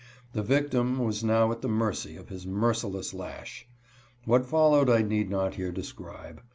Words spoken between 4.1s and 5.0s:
What followed